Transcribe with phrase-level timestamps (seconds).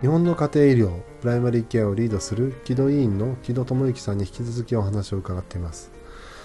[0.00, 5.90] 日本の家庭医療プライマリーケアをリードする木戸委員の木戸智之さんに引き続きお話を伺っています。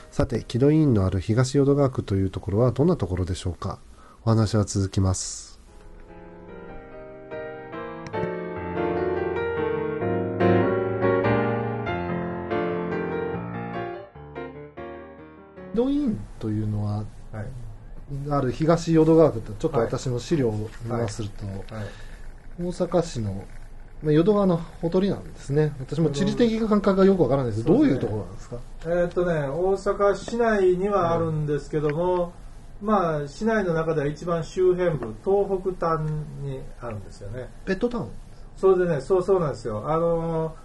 [0.10, 3.78] さて木戸委員のある東淀川区というところはどんなところでしょうか？
[4.26, 5.60] お話は続きます。
[15.74, 17.46] 木戸委員というのははい。
[18.32, 21.86] ある東淀川区とちょっと私の資料を見ますると、はい
[22.60, 23.46] 大阪市の、
[24.04, 25.74] まあ、淀川のほとりなんですね。
[25.80, 27.64] 私も地理的感覚がよくわからないです。
[27.64, 28.58] どういうところなんですか？
[28.86, 32.34] えーっとね大阪市内にはあるんですけども、
[32.82, 36.02] まあ市内の中では一番周辺部東北端
[36.42, 37.50] にあるんですよね。
[37.66, 38.10] ペットタウン？
[38.56, 39.02] それでね。
[39.02, 39.84] そうそうなんですよ。
[39.90, 40.56] あの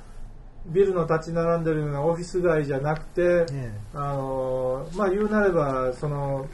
[0.66, 6.46] ビルの立ち並んでるようなオフィス街じゃなくて、えあのまあ言うなればその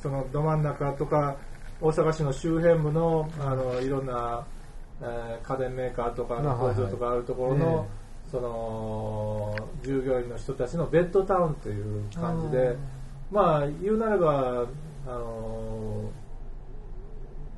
[0.00, 1.36] そのど真ん中とか
[1.84, 4.42] 大阪市の周辺部のあのいろんな、
[5.02, 7.86] えー家電メーカーとかの工場とかあるところの、
[8.26, 12.74] えその従業員の人たちのベッドタウンという感じで
[13.30, 14.64] まあ言うなれば
[15.06, 16.10] あの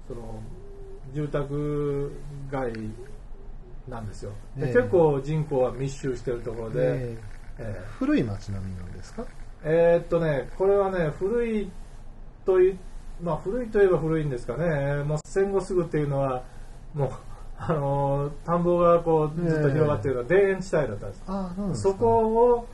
[0.08, 0.40] その
[1.14, 2.10] 住宅
[2.50, 2.72] 街
[3.88, 4.74] なんですよ、でええ。
[4.74, 7.18] 結構人口は密集しているところで、ええ。
[7.58, 9.24] え古い町並みなんですか？
[9.62, 11.70] えーっとね、これはね、古い
[12.44, 12.76] とい、
[13.22, 15.02] まあ古いといえば古いんですかね。
[15.04, 16.44] もう戦後すぐっていうのは、
[16.94, 17.10] もう、
[17.58, 21.22] あのー田んぼがこうずっと広がっているのは田園地帯だったんです。
[21.74, 22.18] そこ
[22.54, 22.68] を、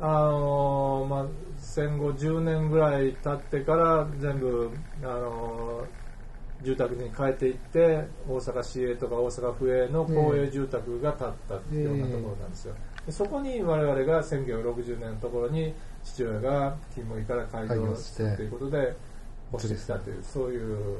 [0.00, 6.04] あのーまあ、戦後10年ぐらい経ってから全部、あのー
[6.62, 11.60] 住宅に変えていって大阪市営とか大阪府営の公営住宅が建ったよ
[11.92, 12.74] うなところなんですよ、
[13.06, 18.36] でそこに我々が1960年のところに父親が勤務医から開業して。
[18.36, 18.96] ということで
[19.52, 20.96] 越してきたというそういう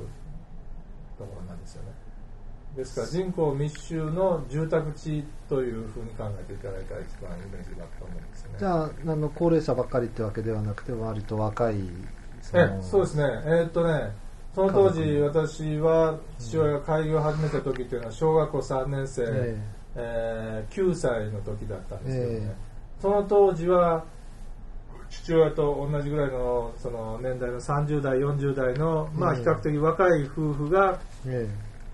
[1.19, 1.89] ところなんですよね。
[2.77, 8.59] ですから人口密集の住宅地というふうに考えていただいたら一番イメージだと思うんですよね。
[8.59, 11.77] じゃああの高齢者ばっかりってわけではなくて割と若い
[12.43, 13.25] そえそうですね。
[13.45, 14.13] えーっとね
[14.55, 19.59] その当時私は父親が開業を始めた時っていうのは小学校3年生、え
[19.97, 20.65] え。
[20.71, 22.55] ー9歳の時だったんですけどね、ええ。
[23.01, 24.05] その当時は
[25.23, 31.49] 父親と同じぐらいのその年代の30代40代の、まあ、ええ比較的若い夫婦がえ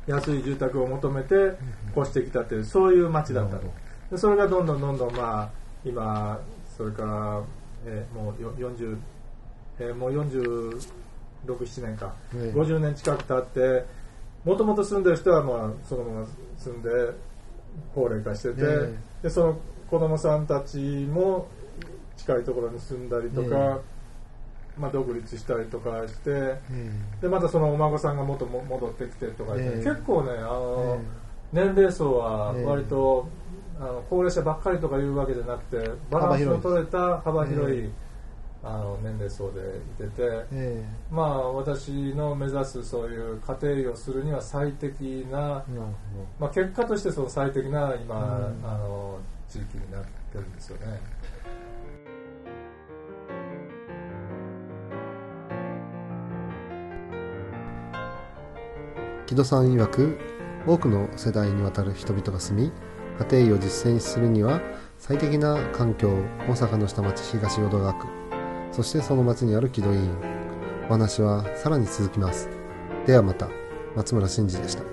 [0.07, 1.35] 安い住宅を求めて
[1.97, 3.73] 越してきたというそういう町だったなるほ
[4.11, 5.51] でそれがどんどんどんどんまあ
[5.85, 6.41] 今
[6.77, 7.43] それから、
[7.85, 8.97] えーもうよ40、
[9.79, 12.59] えーもう467年か、ええ。
[12.59, 13.85] 50年近く経って
[14.45, 16.27] もともと住んでる人はまあそのまま
[16.57, 16.89] 住んで
[17.95, 18.95] 高齢化してて、え。
[19.23, 19.59] でその
[19.91, 21.49] 子供さんたちも
[22.21, 23.79] 近いところに住んだりとか、
[24.77, 26.61] えまあ、独立したりとかしてえ
[27.21, 31.21] でまたそのお孫さんが元も戻ってきてとか結構ねあの、え
[31.53, 33.29] 年齢層は割と、
[33.81, 38.11] あの高齢者ばっかりとかいうわけじゃなくてバランスの取れた幅広いええ
[38.63, 39.61] あの年齢層で
[40.05, 45.65] いてて、えまあ私の目指すそういう家庭医をするには最適な、
[46.39, 48.69] まあ、結果としてその最適な今、うん。
[48.69, 51.01] あの地域になってるんですよね。
[59.31, 60.19] 木戸さん曰く
[60.67, 62.73] 多くの世代にわたる人々が住み
[63.33, 64.61] 家庭医を実践するには
[64.99, 66.09] 最適な環境
[66.49, 68.09] 大阪の下町東淀川区
[68.73, 70.11] そしてその町にある木戸医院。
[70.89, 72.49] お話はさらに続きます。
[73.07, 73.49] ではまた
[73.95, 74.90] 松村真嗣でした。